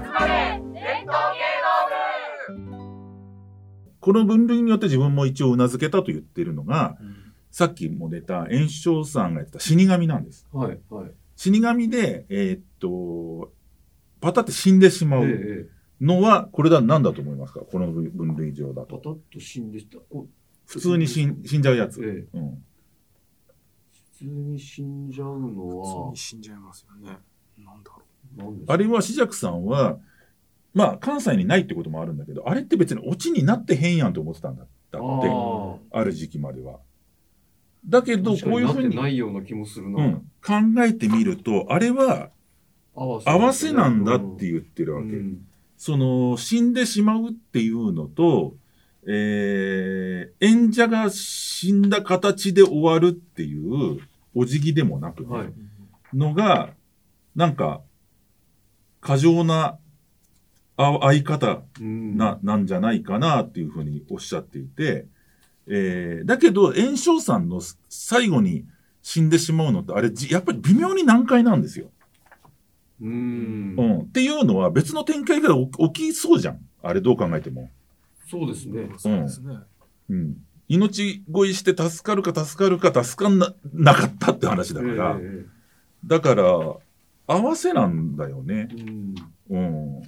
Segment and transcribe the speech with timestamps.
[0.00, 2.84] まれ伝統芸能部
[4.00, 6.98] この分類によって自分も一応うなずけたと言ってるのが、
[7.50, 10.46] さっきも出た炎症さんがやってた死神なんです。
[10.52, 11.10] はい、はい。
[11.36, 13.52] 死神で、えーっと、
[14.20, 15.68] パタって死んでしまうええ、
[16.00, 17.60] のは、これだ、何だと思いますか？
[17.60, 18.96] この分類上だと。
[18.98, 19.98] パタッと死んでした。
[19.98, 20.28] こ
[20.66, 22.02] 普通に死ん死んじゃうやつ。
[22.04, 22.64] ええうん。
[23.92, 27.18] 普通に死んじゃうの普は通に、死んじゃいますよね。
[27.58, 28.13] なんだろ何
[28.66, 29.98] あれは、紫尺さんは、
[30.72, 36.78] まあ、関西にないってこともあるんだけど、あれって別にオチになってへんやんと思ってたんだだって、あある時期までは。
[37.86, 40.04] だけあ、ど、こういうふうに、にないような気もするな。
[40.04, 42.30] うん、考えてみると、あれは
[42.94, 45.08] 合わせなんだってう言ってるわけ。
[45.08, 45.38] ん
[45.76, 48.54] その、死んでしまうっていうのと、
[49.06, 53.98] えー、演者が死んだ形で終わるっていう、
[54.34, 55.52] お辞儀でもなくね、はい。
[56.14, 56.70] のが、
[57.36, 57.82] なんか、
[59.04, 59.78] 過剰な
[60.76, 65.06] あ相方うんな、なんじゃないかなっていうふうにおっしゃっていて、
[65.68, 68.64] えー、だけど、炎症さんの最後に
[69.02, 71.90] 死んでしまうのって、あれ、じやっぱり微妙に難解なんですよ。
[73.00, 73.82] うんう。
[73.82, 74.00] ん。
[74.00, 76.58] っていうのは別の展開が起起きそうじゃん。
[76.82, 77.70] あれどう考えても。
[78.28, 78.82] そうですね。
[78.82, 78.98] う。
[78.98, 79.58] そうですね。
[80.10, 80.36] うん。
[80.66, 85.18] 命乞いして助かるか助かるか助かんななかったって話だから。
[85.20, 85.46] え
[86.06, 86.44] だから、
[87.26, 88.74] 合わせなんだよねえ。
[88.74, 89.14] うん。
[89.50, 89.58] う
[90.00, 90.02] ん。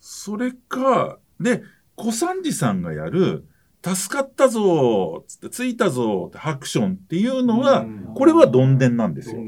[0.00, 1.62] それか、で、
[1.96, 3.46] 小三治さんがやる、
[3.84, 9.42] 助かったぞーつって、着いたぞーってハクションっていうのは、うんこれはどんでんなんですよ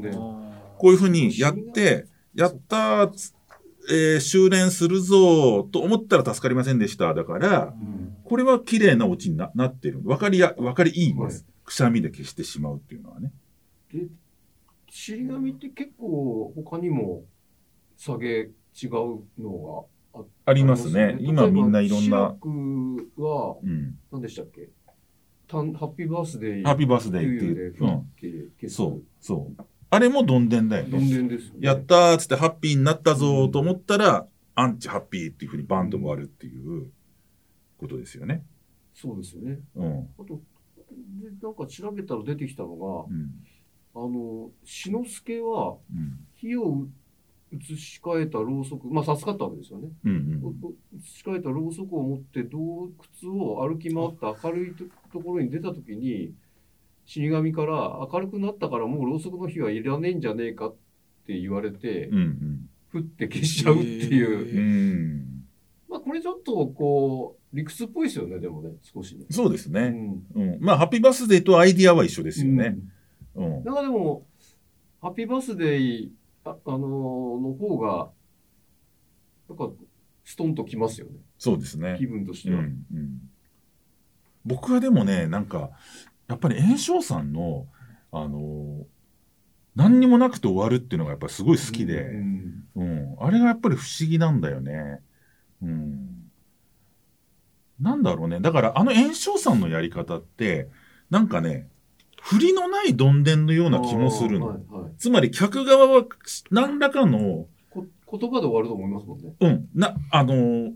[0.77, 3.09] こういうふうにやって、やった
[3.89, 7.13] えー修練するぞーと思ったら助かりませんでした。
[7.13, 10.01] だから、うんこれは綺麗なオチにななってる。
[10.03, 11.45] わかりや、わかりいいんです。
[11.63, 13.31] くしゃみで消してしまうっていうのはね。
[14.97, 17.23] で、死神って結構他にも
[17.97, 18.27] 下げ
[18.81, 18.91] 違う
[19.39, 21.17] のがあありますね。
[21.19, 23.99] 今みんないろんな、シクはうん。
[24.11, 24.69] 何でしたっけ？
[25.47, 28.55] たんハッピーバースデーハッピーバースデーって冬いう。
[28.63, 28.69] うん。
[28.69, 29.63] そう、そう。
[29.89, 31.09] あれもどんでんだよどんね。
[31.09, 31.59] でんですよね。
[31.61, 36.91] やったーっつってハッピーになったぞーと思ったら、アンチハッピーっていうふうにバンと終わるっていう
[37.77, 38.43] ことですよね。
[38.93, 39.59] そうですよね。
[39.75, 40.09] うん。
[40.19, 40.41] あと、
[41.21, 43.31] で、なんか調べたら出てきたのが、うん。
[43.97, 46.19] あの、志の輔はうん。
[46.35, 46.87] 火を
[47.51, 49.89] 移し替えたろうそく、まあ授かったわけですよね。
[50.05, 50.41] うん。
[50.99, 52.89] 移し替えたろうそくを持って洞
[53.23, 56.33] 窟を歩き回って明るいとところに出た時に
[57.05, 60.75] 死神から明るくなったからもうろうそくの火はいらねえんじゃねえかっ
[61.25, 62.17] て言われて、うん。
[62.17, 62.69] うん。
[62.93, 65.43] 降って消しちゃうっていう、うん。
[65.89, 69.25] まあこれちょっとこう理屈っぽいですよねでもね少しね。
[69.31, 69.81] そうですね。
[70.35, 70.59] うんうん。
[70.59, 72.65] まあ、ハッピーバースデーとアイディアは一緒ですよね。
[72.65, 72.91] うん。
[73.41, 74.25] なんかでも、
[75.01, 76.09] ハッピーバースデー、
[76.43, 78.09] あ、あのーの方が、
[79.49, 79.69] なんか、
[80.23, 81.13] ストンときますよね。
[81.37, 81.95] そうですね。
[81.99, 82.59] 気分としては。
[82.59, 83.29] うんうん、
[84.45, 85.71] 僕はでもね、なんか、
[86.27, 87.67] やっぱり炎症さんの、
[88.11, 88.85] あのー
[89.75, 95.01] 何にもなくて終わるっていうのがやっぱりすごい好きで、うんうん、あれがやっぱり不思議なんだよね。
[95.61, 96.31] うん。
[97.79, 98.39] なんだろうね。
[98.39, 100.67] だからあの炎症さんのやり方って、
[101.11, 101.69] なんかね、
[102.27, 104.47] 振りのないどんでんのような気もするの。
[104.47, 106.05] はいはいつまり客側は
[106.49, 109.33] 何らかの、こ言葉で終わると思いますもんね。
[109.39, 110.73] うん、な、あのー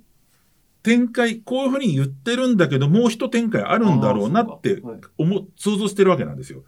[0.83, 6.63] 展開、こういうふうに言ってるんだけど、もう一展開あるんだろうなってあーそうかはい思う想像してるわけなんですよ。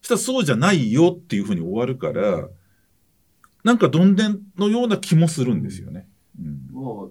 [0.00, 2.48] したらそうじゃないよっていうふうに終わるから、
[3.64, 6.08] なんかどんでんのような気もするんですよね。
[6.40, 6.68] うん。
[6.72, 7.08] まあ、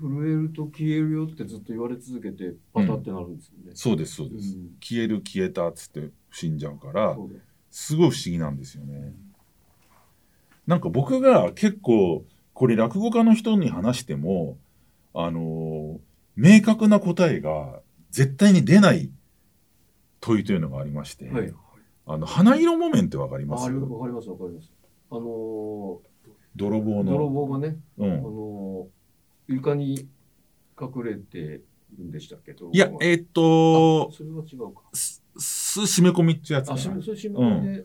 [0.00, 3.72] 震えると消えるよってずっと言われ続けて、パタってなるんですよね。
[3.74, 4.54] そうです、そうです。
[4.56, 7.16] うん消える、消えたっつって死んじゃうから、
[7.70, 9.14] すごい不思議なんですよね。
[10.66, 14.58] なんか僕が結構、これ落語家の人に話しても、
[15.14, 15.98] あのー
[16.40, 17.80] 明確な答えが
[18.12, 19.10] 絶対に出ない
[20.20, 21.52] 問いというのがありまして、はい。
[22.06, 23.62] あの、花色木綿ってわかります？
[23.62, 24.72] わかります、わかります。
[25.10, 25.98] あのー
[26.54, 27.10] 泥棒の。
[27.12, 28.22] 泥棒がね、あうん。
[28.22, 28.86] のー
[29.48, 30.08] 床に
[30.80, 31.62] 隠れてる
[32.04, 32.70] んでしたっけど。
[32.72, 34.82] いや、えーっとあ、それは違うか。
[34.92, 37.84] す、す、締め込みってやつかあ、締め込みで、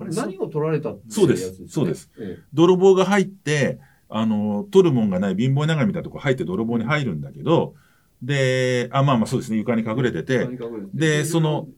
[0.00, 2.10] あれ何を取られたっていそうですやつねそうです。
[2.18, 3.78] え泥棒が入って、
[4.08, 7.74] あの、取るもんがない貧乏長みたいなとこ入って泥棒に入るんだけど、
[8.22, 11.68] で、あ、まあまあそうですね、床に隠れてえて、床に隠れてでその、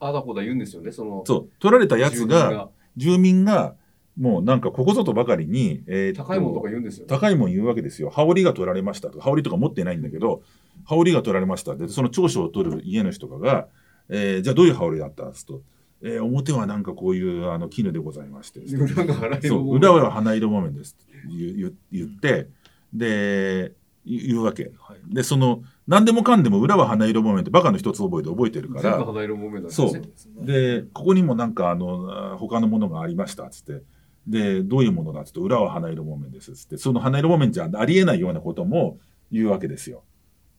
[0.00, 3.76] あだこだ言うんですよね、その、そう、取られたやつ住が、住民が、
[4.18, 7.08] もうなんかここぞとばかりに、えー高いものとか言うんですよね。
[7.08, 8.10] 高いもん言うわけですよ。
[8.10, 9.24] 羽織が取られましたとか。
[9.24, 10.42] 羽織とか持ってないんだけど、
[10.84, 11.74] 羽織が取られました。
[11.76, 13.68] で、その長所を取る家の人とかが、
[14.08, 15.62] えーじゃあどういう羽織だったっつと、
[16.02, 18.60] えー表はなんかこういうあの絹でございまして。
[18.60, 20.96] 裏が払いそう、裏は花色木綿です。
[21.28, 22.48] 言う言って、
[22.92, 23.72] で、
[24.04, 24.72] 言言うわけ。
[24.78, 25.14] はい。
[25.14, 30.00] で、その、何でもかんでも裏は花色木綿ってバカの一つ覚えて覚えてるか全部ら、花色木綿なんですそうね。
[30.00, 30.44] ですね。
[30.44, 33.82] で、ここにもなんかあの、あ他のものがありました、つって。
[34.26, 36.76] で、どういうものだっつって、裏は花色木綿です、つって。
[36.76, 38.98] その花色木綿じゃありえないようなことも
[39.30, 40.04] 言うわけですよ。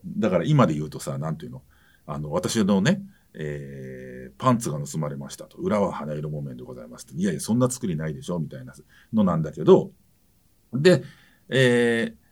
[0.05, 1.61] だから今で言うとさ、なんていうの？
[2.05, 3.01] あの、私のね、
[3.33, 5.57] えーパンツが盗まれましたと。
[5.57, 7.15] 裏は花色木綿でございますって。
[7.15, 8.73] いやいや、そんな作りないでしょみたいな
[9.13, 9.91] のなんだけど、
[10.73, 11.03] で、
[11.49, 12.23] えー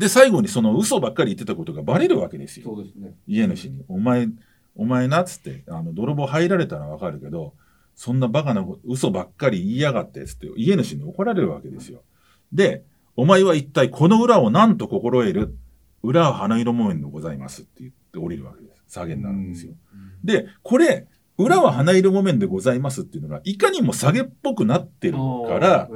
[0.00, 2.64] で、最後にその嘘ばっかり言ってたことがバレるわけですよ。
[2.64, 3.14] そうですね。
[3.26, 4.28] 家主に、お前、
[4.74, 7.54] お前なっつって、あの、泥棒入られたらわかるけど、
[8.02, 12.02] そんなバカなこと嘘ばっかり言いやがって、つって、家主に怒られるわけですよ。
[12.52, 12.82] で、
[13.14, 15.56] お前は一体この裏を何と心得る？
[16.02, 18.82] 裏は花色木綿でございますって言って降りるわけです。
[18.88, 19.74] 下げになるんですよ。
[20.24, 21.06] で、これ、
[21.38, 25.14] 裏は花色木綿でございますっていうのが、いかにも下げっぽくなってる
[25.46, 25.88] から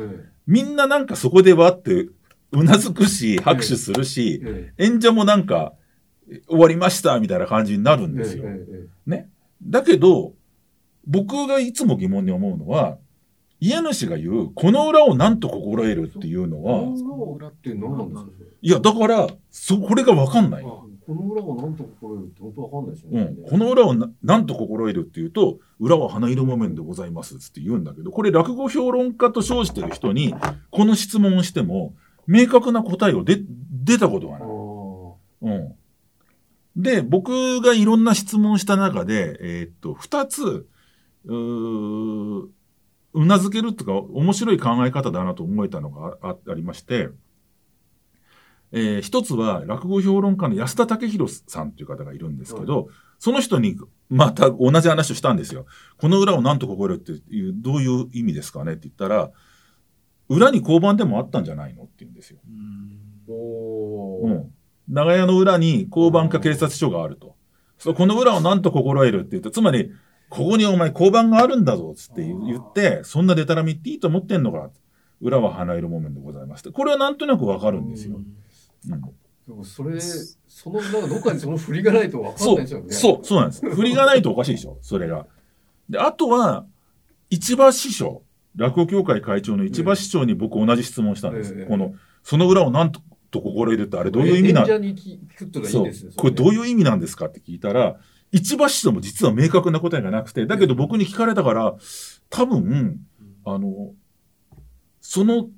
[0.46, 2.08] みんななんかそこでわって、
[2.52, 5.72] うなずくし、拍手するしえ、え演者もなんか、
[6.30, 8.44] え終わりましたみたいな感じになるえんですよ。
[8.46, 8.64] え
[9.08, 9.28] ええ
[9.60, 10.34] だけど、
[11.06, 12.98] 僕がいつも疑問に思うのは、
[13.60, 18.50] 家主が言う、この裏を何と心得るっていうのは、この裏って何なんですか？
[18.60, 20.64] いや、だから、そ、これがわかんない。
[20.64, 20.66] あ
[21.06, 23.20] この裏を何と心得るって本当わかんないですよね。
[23.20, 23.48] うん。
[23.48, 30.34] この裏をな何と心得るっていうと、裏は花色木綿でございますって言うんだけど、これ落語評論家と称してる人に、
[30.70, 31.94] この質問をしても、
[32.26, 33.38] 明確な答えをで
[33.70, 34.48] 出たことがあない。
[34.48, 35.50] ーう
[36.78, 36.82] ん。
[36.82, 40.66] で、僕がいろんな質問した中で、えーっと、二つ、
[41.26, 42.48] うー
[43.14, 47.08] うなずけるとか、面白い考え方だなと思えたのがああありまして、
[48.72, 52.88] えー一つは落語評論家の安田武弘さんという方がいるんですけど、
[53.18, 53.76] その人に
[54.08, 55.66] また同じ話をしたんですよ。
[55.98, 59.30] この裏を何と心得るっていう、どういう意味ですかねって言ったら、
[60.28, 62.38] 裏に交番でもあったんじゃないのって言うんですよ。
[62.46, 64.54] うんおーうん。
[64.88, 67.36] 長屋の裏に交番か警察署があると。
[67.78, 69.92] そう、この裏を何と心得るって言って、つまり、
[70.28, 74.70] ここにお前交番があるんだぞ、つって言言って、そんなデタラミっていいと思ってんのか。
[75.20, 76.70] 裏は花色木綿でございます。
[76.70, 78.16] これはなんとなくわかるんですよ。
[78.16, 78.26] うん
[79.46, 83.70] でもそれ、その、なんかどっかにその振りがないとわかんないですよね。、そう、そうなんです。
[83.74, 85.26] 振りがないとおかしいでしょ、それが。
[85.88, 86.66] で、あとは、
[87.30, 88.22] 市場師匠、
[88.56, 91.54] 落語協会会長の市場師匠に僕同じ質問したんです。
[91.56, 91.94] ええこの、
[92.24, 93.00] その裏を何と
[93.40, 94.90] 心得るってあれどういう意味なんで
[95.62, 96.12] すよ。。
[96.16, 98.00] これどうういう意味なんですかって聞いたら、
[98.32, 101.74] 一橋とも実は明確な答えがなくて、だけど僕に聞かれたから、
[102.28, 103.00] 多分、
[103.44, 103.92] あの、
[105.00, 105.48] その、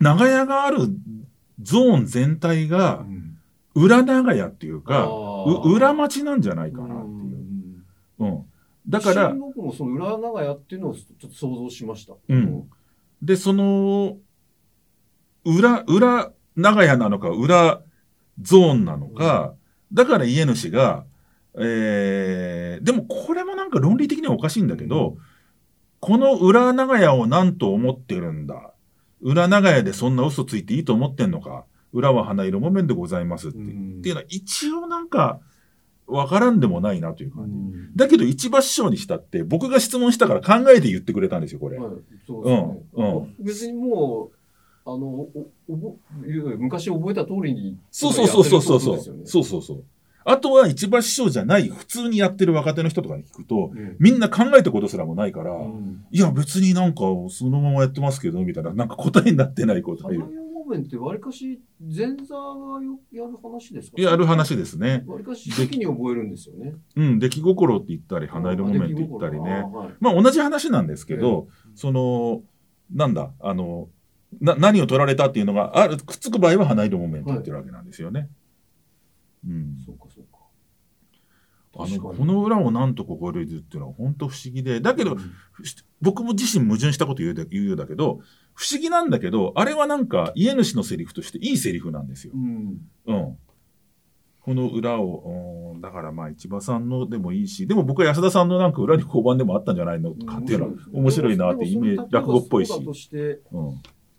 [0.00, 0.78] 長屋がある
[1.60, 3.04] ゾーン全体が、
[3.74, 5.06] 裏長屋っていうか、
[5.46, 7.84] う裏町なんじゃないかなっていう。
[8.20, 8.46] うん。
[8.88, 12.14] だから、僕もその裏長屋っていうのをちょっと想像しました。
[12.28, 12.70] うん。
[13.20, 14.16] で、その、
[15.44, 17.82] 裏、裏長屋なのか、裏
[18.40, 19.54] ゾーンなのか、
[19.92, 21.04] だから家主が、
[21.58, 25.16] えー、でもこれもなんか論理的にはおかしいんだけど、
[26.00, 28.72] この裏長屋を何と思ってるんだ？
[29.22, 31.64] 裏長屋でそんな嘘ついていいと思ってんのか？
[31.92, 33.58] 裏は花色木綿でございますって。
[33.58, 35.40] いうのは一応なんか、
[36.06, 37.52] わからんでもないなというう感じ。
[37.52, 41.78] んだけど一場師匠にしたって、僕が質問したから考えて言ってくれたんですよ、これ。
[41.78, 41.92] はい
[42.26, 44.36] そうですねうんう別にもう、
[44.88, 45.28] あの、お
[45.68, 45.96] おぼ
[46.58, 48.92] 昔覚えた通りに、そうそうそうそうそうそ
[49.40, 49.84] うそうそう。
[50.28, 64.02] あとは一場師匠じゃない、普通にやってる若手の人とかに聞くと、うんみんな考えたことすらもないから、うんいや別になんかそのままやってますけど、みたいな、なんか答えになってないこと花が屋木綿ってわりかし前座がよやる話ですか？
[64.02, 65.04] やる話ですね。
[65.06, 66.74] わりかし初期に覚えるんですよね。
[66.96, 69.52] うん、出来心って言ったり、花色木綿って言ったりね。
[69.52, 72.42] あはいまあ同じ話なんですけど、その、
[72.92, 73.88] なんだ、あの、
[74.40, 78.28] な、何を取られたっていうのが、ある、くっつく場合は花色木綿って言ってるわけなんですよね。
[79.46, 79.76] うん。
[79.84, 80.36] そうかそうか。
[81.78, 85.32] あの、この裏をなんと心得るっていうのは本当不思議で、だけど、うん
[86.02, 88.20] 僕も自身矛盾したこと言うだ言うようだけど、
[88.52, 92.38] 不思議なんだけど、あれはなんか家主のセリフとしていいセリフなんですよう。
[92.38, 92.80] ん。
[93.06, 93.38] うん。
[94.42, 102.68] この裏を、うんだからまあ市場さんのでもいいし、でも僕は安田さんのなんか裏に交番でもあったんじゃないのかっていうのは面白いなってイメージ、落語っぽいし。
[102.68, 103.40] そうだとして、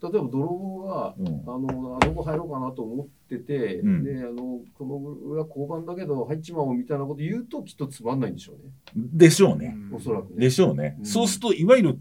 [0.00, 0.26] 例えうん。
[0.26, 1.26] ば泥棒が、うん。
[1.46, 8.72] あの、あどこ入ろうかなと思ってて、うんで、あの、この裏交番だけど入っちまおうみたいなこと言うときっとつまんないんでしょうね。
[9.12, 9.76] でしょうね。
[9.92, 10.36] おそらくね。
[10.40, 10.96] でしょうね。
[10.98, 11.98] うんそうすると、いわゆる、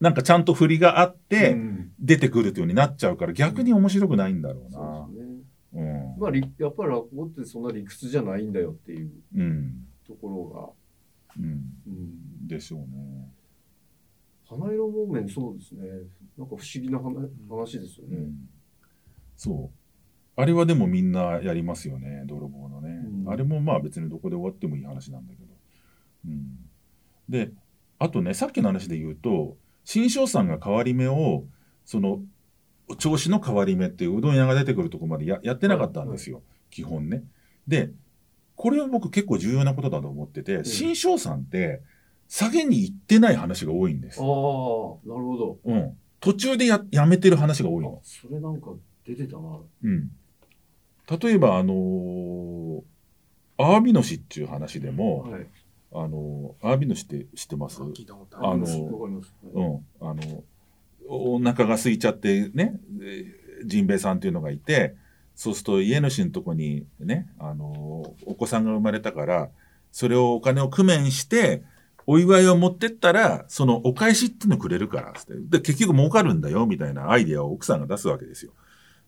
[0.00, 5.14] なんかちゃんと振りがあって、うん出てくるというようになっちゃうから、逆に面白くないんだろうそなう。
[5.14, 5.36] ですね。
[5.74, 5.80] う
[6.18, 6.20] ん。
[6.20, 9.86] まあ、りやっぱり落語ってそんな理屈じゃないんだよっていううん。
[10.06, 10.74] ところ
[11.36, 11.42] うん。
[11.42, 11.48] が、
[11.88, 11.90] う
[12.44, 13.28] ん、でしょうね。
[14.48, 15.82] 花色木綿そうですね。
[16.38, 18.16] なんか不思議な話話ですよね。
[18.16, 18.48] うん、
[19.36, 20.40] そう。
[20.40, 22.90] あれはでもみんなやりますよね、泥棒のね。
[22.90, 25.52] うんあれもまあ別にどこで終わってもいい話なんだけど。
[26.26, 26.58] うん、
[27.28, 27.50] で、
[27.98, 31.44] あとね、さっきの話で言うと、新庄さんが変わり目を、
[31.84, 32.20] その、
[32.98, 37.24] 調子の変わり目っていううどん屋が出てくるとこまでややってなかったんですよ、基本ね。
[37.66, 37.90] で、
[38.54, 41.82] これは僕結構重要なことだと思ってて、ん新庄さんって、
[42.28, 44.34] 下げに行ってない話が多いんですああ。、なる
[45.04, 45.58] ほど。
[45.64, 45.96] うん。
[46.20, 48.06] 途中でややめてる話が多いのあ。
[48.06, 48.70] それなんか
[49.06, 49.58] 出てたな。
[49.84, 50.10] うん。
[51.08, 52.82] 例えば、あのー
[53.58, 55.46] アワビノシっていう話でも、はい。
[55.92, 57.80] あのーアワビノシって知ってます？
[57.80, 58.66] 聞いたことあのわか
[59.08, 59.32] ります。
[59.54, 59.86] うん。
[60.00, 60.44] あの、
[61.08, 64.96] おお腹が空いちゃってね、えージンベエさんっていうのがいて、
[65.34, 69.48] そうすると家主のとこにね、あのーお子さんが生まれたから、
[69.92, 71.62] それをお金を工面して、
[72.06, 75.58] お祝いを持ってったら、そのお返しっていうのくれるからっつって。
[75.58, 78.52] で、結局儲かるんだよ、みたいなアイデアを奥さんが出すわけですよ。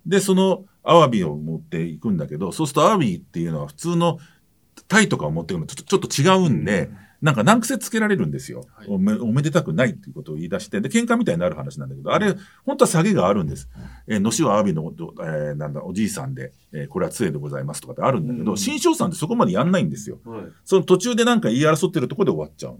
[0.05, 4.19] で、そのアワビを持っていくんだけど、そうするとアワビっていうのは普通の
[4.89, 6.91] タイとかを持ってくのとちょっとちょっと違うんで、
[7.21, 9.13] なんか難癖つけられるんですよ、はいおめ。
[9.15, 12.35] おめでたくないっていうことを言い出して、で、喧嘩みたいになる話なんだけど、あれ、
[12.65, 13.69] 本当は下げがあるんです。
[14.07, 20.21] えー、のしはアワビの、えーなんだ、おじいさんで、えーこれは杖でございますとかってあるんだけど、うん新庄さんってそこまでやんないんですよ。
[20.25, 20.43] はい。
[20.65, 22.79] その途中でなんか言い争ってるところで終わっちゃう。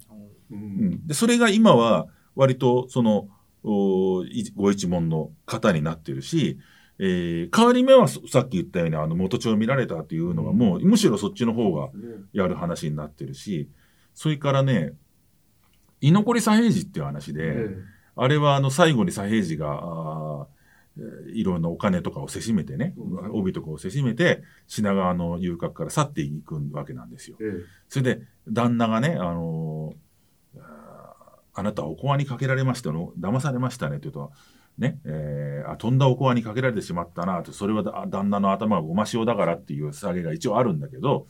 [0.53, 1.07] ううんん。
[1.07, 3.29] で、それが今は割とその、
[3.65, 6.59] おいご一門の方になってるし、
[7.01, 11.93] えー変わり目はそさっき言ったようにあの元帳を見られたっていうのがもう、むしろそっちの方がね
[12.33, 13.69] やる話になってるし、
[14.19, 14.95] それからね、
[16.01, 17.77] 居残り左平次っていう話で、え
[18.17, 20.49] あれはあの最後に左平次が、
[21.33, 23.31] いろんなお金とかをせしめてね、うん。
[23.31, 27.37] 帯とかをせしめて、品川の遊郭から去っていくわけなんですよ。
[27.41, 27.49] ええ。
[27.89, 30.61] それで、旦那がね、あのー
[31.55, 34.33] あなたはおこわにかけられましたの、騙されましたねって言うと、
[34.79, 41.27] ね、えーあ、飛んだおこわにかけられてしまったなって、それはだ旦那の頭がごま塩だからっていう下げが一応あるんだけど、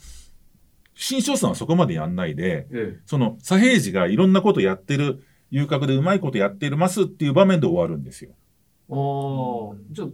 [1.01, 8.33] 新庄さんはそこまでやんないで、ええその左平次がいろんなことやってる、遊郭でうまいことやってるますっていう場面で終わるんですよ。
[8.91, 10.09] ああ、じゃあ、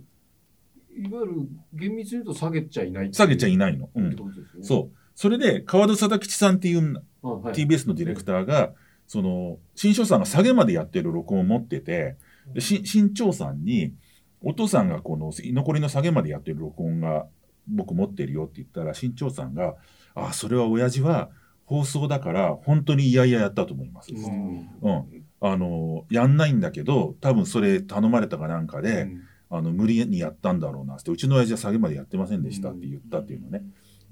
[0.97, 1.33] いわゆる
[1.73, 3.89] 厳密に言うと下げちゃいない下げちゃいないの。
[3.95, 4.17] うんね。
[4.61, 4.97] そう。
[5.15, 8.75] それで、川戸貞吉さんっていうはい、TBS のディレクターが、
[9.07, 12.17] その、新庄さんが下げまでやってる録音を持ってて、
[12.53, 13.95] でし新庄さんに、
[14.43, 17.27] お父さんがこの居残りの下げまでやってる録音が
[17.67, 19.77] 僕持ってるよって言ったら、新庄さんが、
[20.15, 21.31] あ、それは親父は
[21.65, 24.13] 放送だから本当に嫌々やったと思います。
[24.13, 24.69] ううん。
[24.93, 25.25] ん。
[25.41, 33.63] あの、やんないんだけど、多分それ頼まれたかなんかで、うんあの、無理にやったんだろうなって、うちの親父は下げまでやってませんでしたって言ったっていうのね。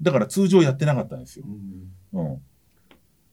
[0.01, 1.45] だから通常やってなかったんですよ
[2.13, 2.17] う。
[2.17, 2.41] んうん。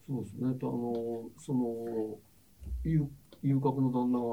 [0.07, 0.53] そうですね。
[0.55, 2.17] とあの、その、
[2.83, 3.07] 遊
[3.43, 4.25] 遊郭の旦那が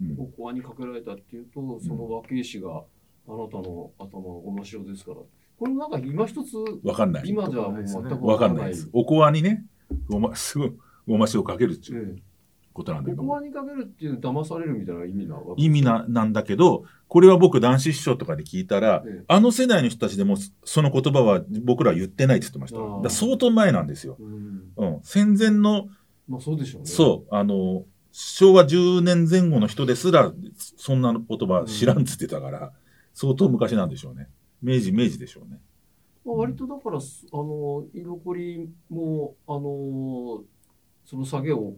[0.00, 5.18] うんおこわにかけられたっていうと、その若い氏があなたの頭のごま塩ですから。
[5.58, 7.24] これなんか今一つ、わかんない。
[7.26, 8.88] 今じゃもう全くわわからないです。
[8.92, 9.64] おこわにね、
[10.08, 12.22] ごま、 すぐ、ごま塩かけるっていうえ
[12.72, 23.10] ことなんだけどえおこわにかけるっていう騙されるみたいな意味なわけ意味な、なんだけど、これは僕男子師匠とかで聞いたら、ええあの世代の人たちでもその言葉は僕らは言ってないって言ってました。
[23.10, 24.16] 相当前なんですよ。
[24.20, 24.72] うん。
[24.76, 25.00] うん。
[25.02, 25.88] 戦前の、
[26.28, 26.86] まあそうでしょうね。
[26.88, 30.32] そう、あの、昭和10年前後の人ですら、
[30.76, 32.72] そんな言葉知らんっつってたから、
[33.12, 34.28] 相当昔なんでしょうね。
[34.62, 35.60] 明治、明治でしょうね。
[36.24, 40.44] まあ、割とだから、すあの、居残りも、あの、
[41.04, 41.76] その下げを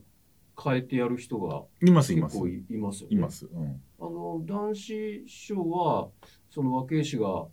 [0.62, 2.37] 変えてやる人がいます、います。
[2.49, 3.06] いいます。
[3.08, 3.46] います。
[3.46, 3.82] うん。
[4.00, 6.08] あの、男子師匠は、
[6.50, 7.46] その若い氏が、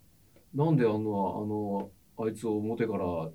[0.54, 3.30] なんであの、あの、あいつを表から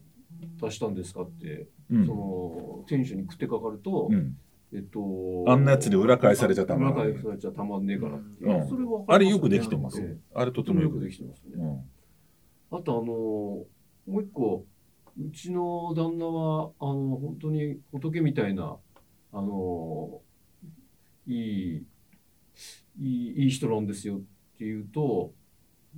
[0.61, 4.37] 出したんですかって、うんその、店主に食ってかかると、うん。
[4.75, 8.51] えっと、あんなやつで裏返されちゃたまらない裏返されちゃたまんねえからっていう。
[8.51, 10.17] うんそれわかりますあれよくできてますええ。
[10.33, 11.63] あれととてもよくできてますよね。
[12.71, 12.77] うん。
[12.79, 13.67] あとあのも
[14.07, 14.65] う一個
[15.15, 18.77] うちの旦那はあの本当に仏みたいな
[19.31, 20.21] あの
[21.27, 21.85] いい
[22.99, 24.21] いいいい人なんですよっ
[24.57, 25.33] ていうと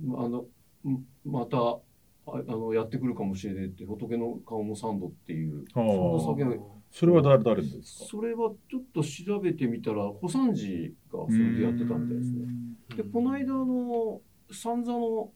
[0.04, 0.44] まあの
[0.86, 1.78] んまた
[2.26, 6.48] ああのやってくるかもしれないって仏の顔も三度っていうそんなは酒あ。
[6.90, 8.04] それは誰、誰ですか？
[8.10, 12.46] それはちょっと調べてみたら小三治がそれでやってたみたいですね。
[12.96, 15.30] でこの間あの三座の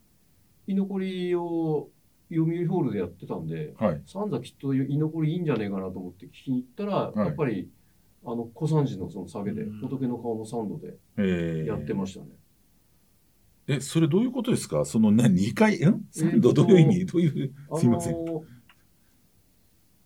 [0.66, 1.88] 居残りを
[2.32, 4.02] 読売ホールでやってたんではい。
[4.06, 7.68] 三座きっと居残りいいんじゃねえかなと思って聞きに行ったら、いやっぱり
[8.24, 12.26] あの小三治のその下げでうん仏の顔の三度でえーやってましたね。
[12.30, 12.39] え、
[13.80, 14.84] それどういうことですか？
[14.84, 15.78] そのね、2回、ん？
[15.78, 17.06] えー ?3 度とどういう意味？
[17.06, 18.14] どういう、すいません。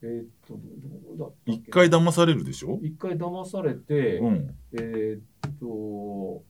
[0.03, 2.79] えーっと、どどうだった一回騙されるでしょ？
[2.83, 4.55] 一回騙されて、うん。
[4.73, 6.43] えーっと、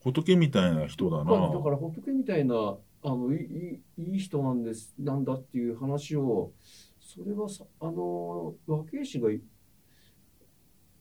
[0.00, 1.24] 仏みたいな人だな。
[1.24, 2.54] まあだから仏みたいな
[3.02, 6.52] あのいいいいい人なんですなんだっていう話を
[7.00, 9.40] それはさあの和慶氏がい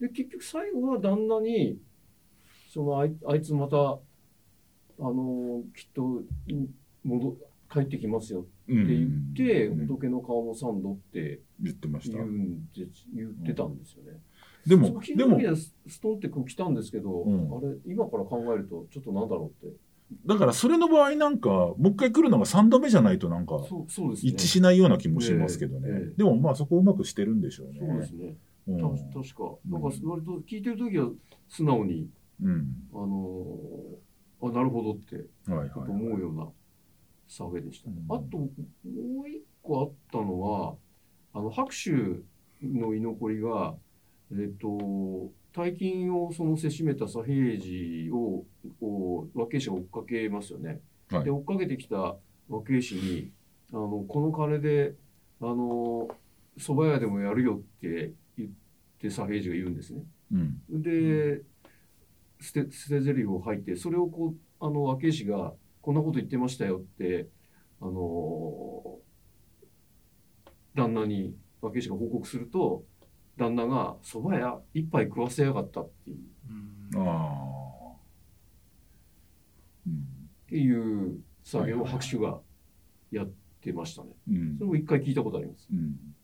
[0.02, 1.78] で結局最後は旦那に
[2.74, 3.98] そのあいあいつまた
[5.00, 6.68] あのきっとい
[7.04, 7.38] 戻
[7.72, 8.88] 帰ってきますよってうん
[9.36, 12.26] 言って、うん仏の顔も三度って言ってました言
[13.28, 14.20] ってたんですよね。
[14.66, 19.76] でもでもスストンって来たんですけど、うんあれ今から考えるとちょっとなんだろうって。
[20.26, 24.32] だからそれの場合なんか、もう一回来るのが3度目じゃないとなんか、そうそうですね。
[24.34, 25.88] 一致しないような気もしますけどね。
[25.90, 27.80] ええええでもまあそこうまくしてるんでしょうね。
[27.80, 28.36] そうですね。
[28.68, 28.84] うんた
[29.20, 29.56] 確か。
[29.68, 31.10] なんか割と聞いてる時は
[31.50, 32.08] 素直に、
[32.42, 32.68] うん。
[32.94, 34.05] あのー
[34.42, 35.16] あ、なるほどって、
[35.52, 36.48] はいと思うような
[37.28, 37.96] サゲでしたね。
[38.10, 38.50] うんあと、も
[39.24, 40.76] う一個あったのは、
[41.34, 42.24] あの、白州
[42.62, 43.76] の居残りが、
[44.32, 48.46] えっと、大金をそのせしめた左平次を、
[48.80, 50.82] こう和慶氏が追っかけますよね。
[51.10, 52.16] はいで、追っかけてきた
[52.50, 53.32] 和慶氏に、
[53.72, 54.96] あの、この金で、
[55.42, 56.08] あの、
[56.58, 58.50] 蕎麦屋でもやるよって言っ
[59.00, 60.04] て左平次が言うんですね。
[60.32, 60.82] うん。
[60.82, 61.42] で、
[62.40, 67.30] 捨て、捨て台詞を吐いて、それをこう、あの、和慶氏が、こんなこと言ってましたよって、
[67.82, 69.00] あの
[70.74, 72.84] 旦那に和慶氏が報告すると、
[73.38, 76.18] 旦那が蕎麦屋一杯食わせやがったっていう、
[76.94, 77.96] うんああ。
[79.88, 79.94] うん。
[79.94, 79.96] っ
[80.48, 82.40] ていう作業を白手が
[83.12, 84.10] やってましたね。
[84.30, 85.68] うんそれも一回聞いたことあります。
[85.72, 86.15] うん。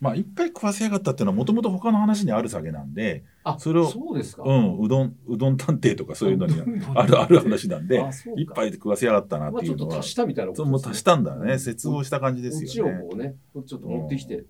[0.00, 4.42] まあ、いっぱい食わせやがったっていうのはもともと他の話にある酒なんで、あ、それをそうですか。
[4.44, 6.54] うん、うどん、うどん探偵とかそういうのに
[6.94, 11.58] ああるある話なんで、あそうかいっぱい食わせやがったなっまあていうのは、ちょっと足したみたいなことそうもう足したんだね。
[11.58, 12.92] 接合した感じですこっちよね。
[12.92, 14.36] をこうね、こっちょっと持ってきて。
[14.36, 14.44] うん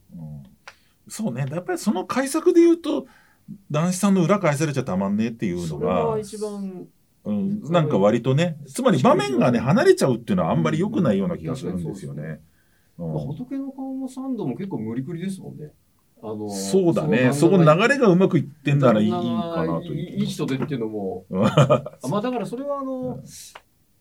[1.08, 1.46] そうね。
[1.50, 3.06] やっぱりその改作で言うと、
[3.70, 6.86] 男子さんの裏返されちゃたまんねえっていうのが、一番、
[7.24, 12.22] うん、なんか割とね、つまり場面がね、離れちゃうっていうのはあんまり良くないような気がするんですよね。
[12.22, 12.40] うん
[12.98, 15.72] まあ、仏の顔も三度も結構無理くりですもんね。
[16.20, 17.32] あのそうだね。
[17.32, 19.16] そこ流れがうまくいってんならいいか
[19.64, 23.24] なといいいい人でっていうのも、 まあだからそれはあの、うん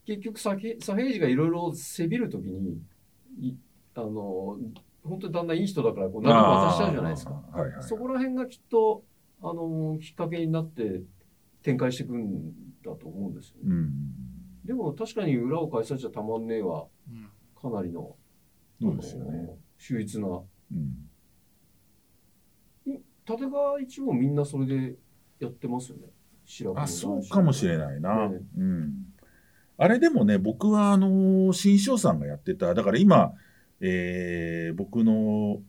[0.08, 2.82] 結局左平左平次がいろいろせびるときに、
[3.42, 3.54] い
[3.94, 4.58] あの、
[5.04, 7.44] 本当にだんだんいい人だからこう何でも渡しちゃうじゃないですか。
[7.52, 7.84] あーはいはい。
[7.84, 9.04] そこら辺がきっと、
[9.42, 11.02] あの、きっかけになって
[11.62, 12.54] 展開していくん
[12.86, 13.62] だと思うんですよね。
[13.66, 13.92] うん。
[14.64, 17.28] でも確かに裏を返されちゃたまんねえは、うん
[17.62, 18.16] かなりの、
[18.82, 19.50] そうですよね。
[19.78, 20.28] 秀逸な。
[20.28, 21.08] うん
[23.30, 24.96] 立川一もみんなそれで
[25.40, 26.04] やってますよね？
[26.46, 28.30] 白あ、そうかもしれないな。
[28.30, 28.94] ねうん。
[29.78, 33.34] あれでもね、僕はあの、新庄さんがやってた、だから今、
[33.82, 35.60] えー僕の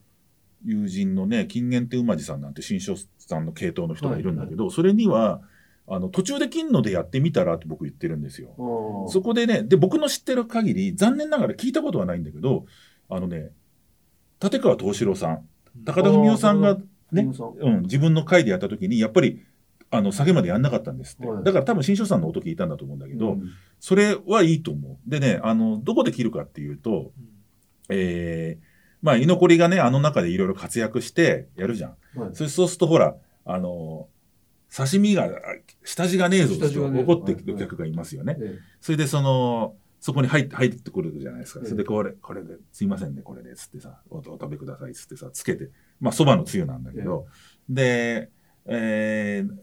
[0.64, 5.40] 友人のね、金元手馬路さんなんて新庄さんの系統の人がいるんだけど、それには、
[5.88, 9.06] あの、途中で金のでやってみたらって僕言ってるんですよ。
[9.08, 12.66] そこでね、で、僕の知ってる限り、残念ながら聞いたことはないんだけど、
[13.08, 13.50] あのね、
[14.42, 15.48] 立川藤四郎さん、
[15.84, 16.78] 高田文夫さんが
[17.10, 17.22] ね
[17.60, 19.42] うん、自分の回でやった時に、やっぱり、
[19.90, 21.26] あの、酒までやんなかったんですって。
[21.26, 25.10] はいだから多分新庄さんの音聞いたんだと思うんだけど、うんそれはいいと思う。
[25.10, 27.12] でね、あの、どこで切るかっていうと、
[27.88, 28.64] えー、
[29.02, 32.20] まあ、居残りがね、あの中でいろいろ活躍してやるじゃん。
[32.20, 34.08] はいそれそうするとほら、あの、
[34.76, 35.30] 刺身が、あ
[35.84, 38.36] 下地がねえぞって怒ってくる客がいますよね。
[38.40, 41.60] えそれでその、そこに入って、入ってくるじゃないですか。
[41.60, 47.26] ええそれでこれ、これで、すいませんね、これで、つってさ、おお食べください、つってさ、つけて、まあ、蕎麦のつゆなんだけど、
[47.68, 48.30] で、
[48.66, 49.58] えー、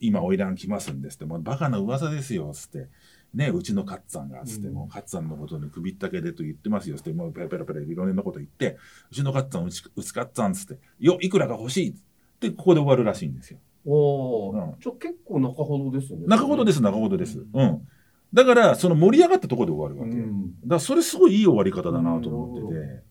[0.00, 2.88] 今、花魁来ますんですって、もうバカな噂ですよ、つって。
[3.34, 8.78] ね、うちのカッツァンが、つって、うんもうカッツァンのことに首ったけでと言ってますよ、つって、もうペラペラペラいろんなこと言って、
[9.10, 11.94] うちのカッツァン、うち、うちカッツァン、つって、よ、いくらが欲しいっ
[12.40, 13.58] て、ここで終わるらしいんですよ。
[13.84, 16.26] おお、うんじゃあ結構中ほどですよね。
[16.26, 17.38] 中ほどです、中ほどです。
[17.38, 17.88] うん。
[18.32, 20.20] だから、その盛り上がったところで終わるわけ。
[20.20, 20.52] うん。
[20.60, 23.02] だからそれすごいいい終わり方だなと思ってて。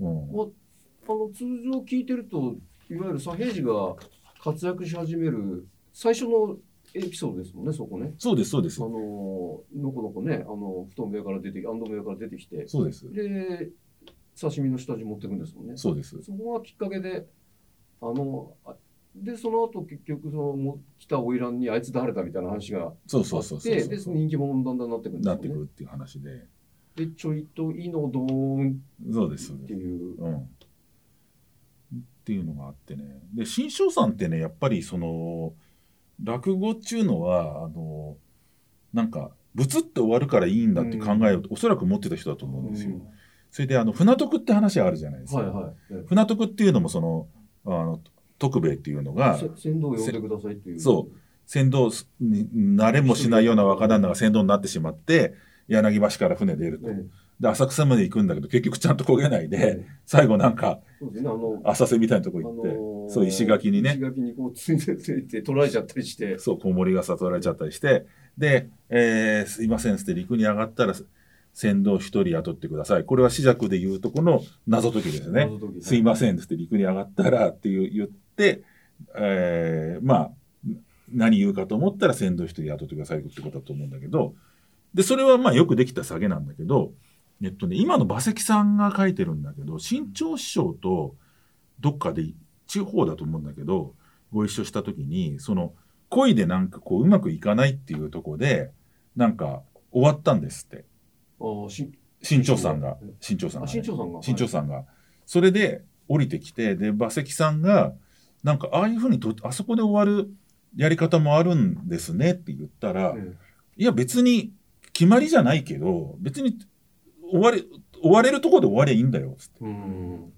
[0.00, 0.36] うん。
[0.36, 0.46] まあ、
[1.06, 2.56] あの通常聞いてると
[2.90, 3.96] いわゆる左平次が
[4.42, 6.56] 活躍し始める最初の
[6.94, 8.14] エピソードですもんねそこね。
[8.18, 8.86] そうです、そうですあ。
[8.86, 13.10] ののこのこねあの布団部屋から出てきアンド部屋から出てきてそうです。
[13.12, 13.70] で
[14.40, 15.76] 刺身の下地持ってくんですもんね。
[15.76, 16.20] そうです。
[16.22, 17.26] そこがきっかけで
[18.00, 18.74] あのあ
[19.14, 25.62] でその後結局そのも来た花魁にあいつ誰だみたいな話がそうそうそうそうてで人気者にだんだんなってくるんですよねなってくる。
[25.62, 26.46] っていう話で。
[26.96, 28.80] でちょいといのどーん
[29.12, 29.52] そうです。
[29.52, 30.16] っていう。
[30.20, 30.36] うん。
[30.36, 30.40] っ
[32.24, 33.20] ていうのがあってね。
[33.34, 35.52] で、新庄さんってね、やっぱりその、
[36.22, 38.16] 落語っていうのは、あの、
[38.92, 42.94] なんか、ブツって終わるからいいんだって考えを、おそらく持ってた人だと思うんですよ。
[43.50, 45.74] それであの船徳って話あるじゃないですか、はいはい。
[45.92, 47.28] え船徳っていうのもその
[47.64, 48.00] あの
[48.50, 50.80] 徳兵衛っていうのがせ船頭を呼んでくださいっていう。
[50.80, 55.34] そう船頭に慣れもしないような若旦那が船頭になってしまって
[55.68, 57.04] 柳橋から船出ると、え
[57.40, 60.80] で浅草まで行くんだけど結局ちゃんと焦げないえで、え 最後なんか
[61.64, 66.38] 浅瀬みたいなとこ行って、あのーそう石垣にね石垣にこうついて ついて取られちゃったりして。
[66.38, 68.06] そう、子守が悟られちゃったりして、
[68.38, 70.94] で、えーすいませんっつって陸に上がったら、
[71.52, 73.04] 船頭一人雇ってください。
[73.04, 75.50] これは紫尺で言うとこの謎解きですね。
[75.80, 80.30] すいませんっつって陸に上がったらっていう言って、えーまあ、
[81.12, 84.34] 何言うかと思ったら船頭一人雇ってくださいってことだと思うんだけど、
[84.92, 86.92] で、それはまあよくできた下げなんだけど、
[87.42, 91.16] えっとね、今の馬関さんが書いてるんだけど、新潮師匠と
[91.80, 92.32] どっかで
[92.66, 93.94] 地方だと思うんだけど、
[94.32, 95.74] ご一緒した時に、その
[96.08, 98.70] 恋でなんかこううまくいかないっていうところで、
[99.16, 100.84] なんか終わったんですって。
[102.22, 103.72] 新潮さんがうん、新潮さんが、あ、ね。
[103.72, 104.22] 新潮さんが。
[104.22, 104.84] 新潮さんが。
[105.26, 107.92] それで降りてきて、で、馬関さんが、
[108.44, 110.30] なんかああいうふうにと、あそこで終わる
[110.76, 113.20] やり方もあるんですねって言ったら、はい。
[113.20, 113.32] え
[113.76, 114.52] いや別に
[114.92, 116.58] 決まりじゃないけど、別に
[117.30, 117.62] 終われ、
[118.00, 119.54] 終われるところで終わりゃいいんだよ、つって。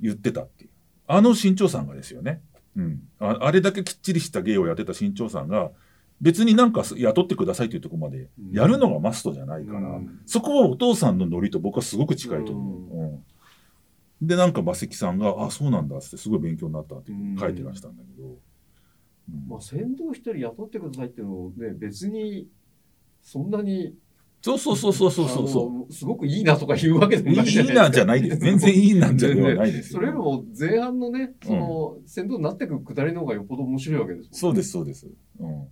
[0.01, 0.71] 言ってたっていう。
[1.09, 2.40] あの新潮さんがですよね。
[2.77, 3.03] うん。
[3.19, 5.71] ああれだけきっちりした芸をやってた新潮さんが、
[6.21, 13.03] 別になんか雇ってくださいというところまでやるのがマストじゃないから、うんそこはお父さんのノリと僕はすごく近いと思う。
[13.03, 13.25] うん
[14.22, 18.29] で、なんか馬関さんが、あ、そうなんだってすごい勉強になったって書いてらしたんだけど。
[18.29, 18.37] うん
[19.48, 22.48] まあ、船頭一人雇ってくださいっていうのをね、別に、
[23.20, 23.94] そんなに、
[24.40, 27.35] そうそうそうそうそうそうすごくいいなとか言うわけでう。
[27.35, 28.38] もないいいなんじゃないです。
[28.38, 29.98] 全然いいなんじゃないですよ。
[29.98, 35.09] それよりも前半のね、その、船頭になってくくだりの方がよっぽど面白いわけですもんねそうです、そうです。
[35.40, 35.68] うん。